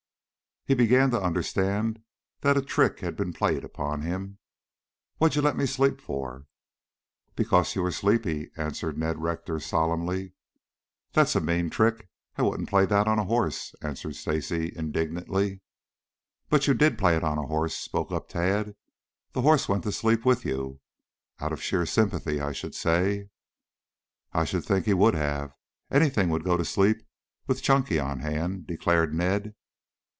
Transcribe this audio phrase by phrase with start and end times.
[0.63, 2.03] He began to understand
[2.41, 4.37] that a trick had been played upon him.
[5.17, 6.45] "What'd you let me sleep for?"
[7.35, 10.33] "Because you were sleepy," answered Ned Rector solemnly.
[11.13, 12.07] "That's a mean trick.
[12.37, 15.61] I wouldn't play that on a horse," answered Stacy indignantly.
[16.47, 18.75] "But you did play it on a horse," spoke up Tad.
[19.33, 20.79] "The horse went to sleep with you,
[21.39, 23.29] out of sheer sympathy I should say."
[24.31, 25.55] "I should think he would have.
[25.89, 26.97] Anything would go to sleep
[27.47, 29.55] with Chunky on hand," declared Ned.